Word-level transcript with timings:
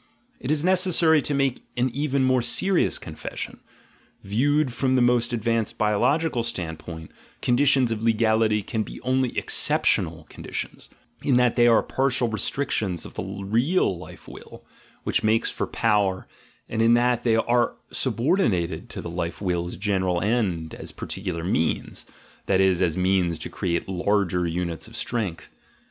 It 0.39 0.49
is 0.49 0.63
necessary 0.63 1.21
to 1.21 1.33
make 1.35 1.61
an 1.77 1.91
even 1.91 2.23
more 2.23 2.41
serious 2.41 2.97
confession:— 2.97 3.59
viewed 4.23 4.73
from 4.73 4.95
the 4.95 5.01
most 5.03 5.31
advanced 5.31 5.77
biological 5.77 6.41
standpoint, 6.41 7.11
conditions 7.43 7.91
of 7.91 8.01
legality 8.01 8.63
can 8.63 8.81
be 8.81 8.99
only 9.01 9.37
exceptional 9.37 10.25
conditions, 10.27 10.89
in 11.21 11.37
that 11.37 11.55
they 11.55 11.67
are 11.67 11.83
partial 11.83 12.29
restrictions 12.29 13.05
of 13.05 13.13
the 13.13 13.21
real 13.21 13.95
life 13.95 14.27
will, 14.27 14.65
which 15.03 15.21
makes 15.23 15.51
for 15.51 15.67
power, 15.67 16.25
and 16.67 16.81
in 16.81 16.95
that 16.95 17.21
they 17.23 17.35
are 17.35 17.75
subordinated 17.91 18.89
to 18.89 19.01
the 19.03 19.07
life 19.11 19.39
will's 19.39 19.75
general 19.77 20.19
end 20.19 20.73
as 20.73 20.91
particular 20.91 21.43
means, 21.43 22.07
that 22.47 22.59
is, 22.59 22.81
as 22.81 22.97
means 22.97 23.37
to 23.37 23.49
create 23.51 23.87
larger 23.87 24.47
units 24.47 24.87
of 24.87 24.95
strength. 24.95 25.51